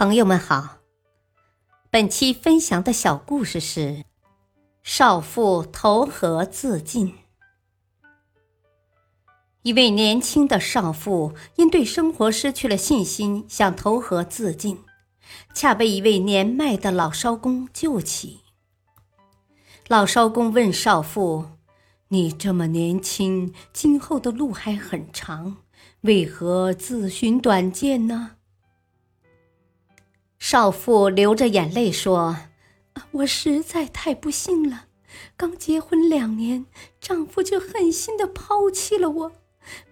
[0.00, 0.78] 朋友们好，
[1.90, 4.02] 本期分享的小故事是：
[4.82, 7.12] 少妇投河自尽。
[9.60, 14.78] 一位年轻的少妇因对生活失去了信心，想投河自尽，
[15.52, 18.40] 恰被一位年迈的老艄公救起。
[19.86, 21.44] 老艄公问少妇
[22.08, 25.58] ：“你这么年轻，今后的路还很长，
[26.00, 28.36] 为何自寻短见呢？”
[30.50, 32.36] 少妇流着眼泪说
[33.22, 34.86] ：“我实在太不幸了，
[35.36, 36.66] 刚结婚两年，
[37.00, 39.32] 丈夫就狠心的抛弃了我。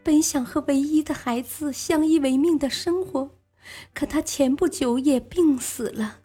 [0.02, 3.30] 本想和唯一的孩子相依为命的生活，
[3.94, 6.16] 可他前不久也病死了。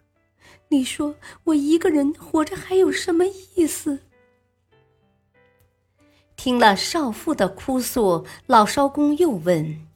[0.66, 4.00] 你说我一个人活着还有什么意思？”
[6.34, 9.86] 听了少妇的哭诉，老艄公又问。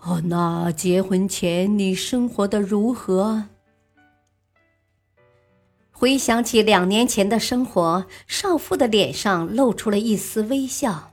[0.00, 3.44] 哦，那结婚前你生活的如何？
[6.00, 11.12] 回想起两年前的生活，少妇的脸上露出了一丝微笑。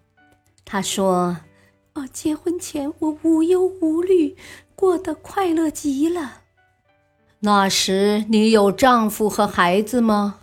[0.64, 1.40] 她说
[1.94, 4.38] ：“哦，结婚前我无忧无虑，
[4.78, 6.44] 过得快乐极了。
[7.42, 10.40] 那时你有丈夫和孩子吗？”“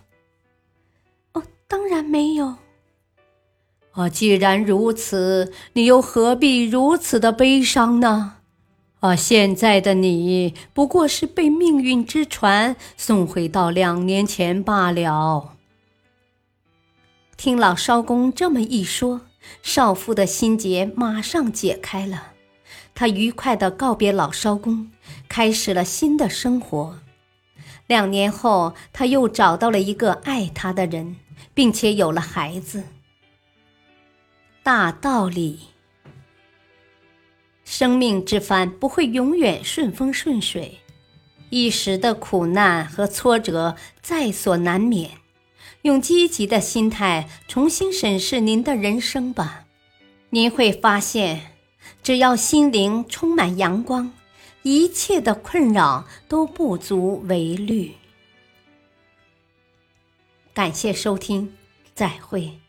[1.33, 2.53] 哦，当然没有。
[3.93, 8.33] ”“啊，既然如此，你又何必如此的悲伤呢？”
[9.01, 15.55] 啊，现在的你不过是被命运之船送回到两年前罢了。
[17.37, 19.21] 听老艄公这么一说，
[19.61, 22.31] 少妇的心结马上解开了。
[22.95, 24.89] 她愉快地告别老艄公，
[25.27, 26.97] 开始了新的生活。
[27.85, 31.17] 两年后，她又找到了一个爱她的人，
[31.53, 32.85] 并且有了孩子。
[34.63, 35.74] 大道理。
[37.65, 40.79] 生命之帆不会永远顺风顺水，
[41.49, 45.11] 一时的苦难和挫折在所难免。
[45.81, 49.65] 用积极的心态重新审视您的人生吧，
[50.29, 51.53] 您会发现，
[52.01, 54.13] 只要心灵充满阳光，
[54.63, 57.93] 一切的困扰都不足为虑。
[60.53, 61.53] 感谢收听，
[61.93, 62.59] 再会。